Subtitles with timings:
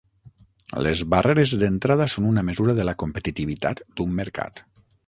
[0.87, 4.69] Les barreres d'entrada són una mesura de la competitivitat d'un mercat.